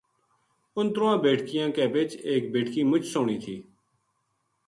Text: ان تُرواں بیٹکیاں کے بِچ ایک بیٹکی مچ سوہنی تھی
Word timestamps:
ان 0.79 0.85
تُرواں 0.93 1.17
بیٹکیاں 1.23 1.69
کے 1.75 1.85
بِچ 1.93 2.09
ایک 2.29 2.43
بیٹکی 2.53 2.81
مچ 2.89 3.03
سوہنی 3.13 3.37
تھی 3.43 3.55